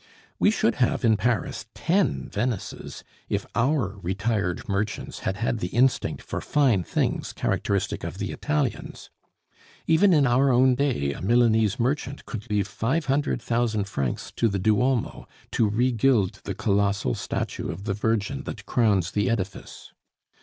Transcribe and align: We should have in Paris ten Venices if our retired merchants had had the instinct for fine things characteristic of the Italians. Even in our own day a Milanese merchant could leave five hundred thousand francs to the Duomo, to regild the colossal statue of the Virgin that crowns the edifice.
We 0.39 0.49
should 0.49 0.77
have 0.77 1.05
in 1.05 1.15
Paris 1.15 1.67
ten 1.75 2.27
Venices 2.27 3.03
if 3.29 3.45
our 3.53 3.99
retired 4.01 4.67
merchants 4.67 5.19
had 5.19 5.35
had 5.37 5.59
the 5.59 5.67
instinct 5.67 6.23
for 6.23 6.41
fine 6.41 6.81
things 6.83 7.33
characteristic 7.33 8.03
of 8.03 8.17
the 8.17 8.31
Italians. 8.31 9.11
Even 9.85 10.11
in 10.11 10.25
our 10.25 10.51
own 10.51 10.73
day 10.73 11.13
a 11.13 11.21
Milanese 11.21 11.79
merchant 11.79 12.25
could 12.25 12.49
leave 12.49 12.67
five 12.67 13.05
hundred 13.05 13.43
thousand 13.43 13.83
francs 13.83 14.31
to 14.37 14.47
the 14.47 14.57
Duomo, 14.57 15.27
to 15.51 15.69
regild 15.69 16.41
the 16.45 16.55
colossal 16.55 17.13
statue 17.13 17.69
of 17.71 17.83
the 17.83 17.93
Virgin 17.93 18.41
that 18.45 18.65
crowns 18.65 19.11
the 19.11 19.29
edifice. 19.29 19.93